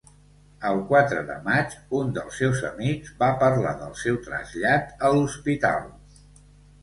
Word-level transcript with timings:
El 0.67 0.79
quatre 0.91 1.19
de 1.25 1.33
maig, 1.47 1.73
un 1.99 2.07
dels 2.15 2.39
seus 2.43 2.63
amics 2.69 3.13
va 3.19 3.29
parlar 3.43 3.73
del 3.83 3.93
seu 4.05 4.17
trasllat 4.29 4.95
a 5.07 5.11
l'hospital. 5.17 5.85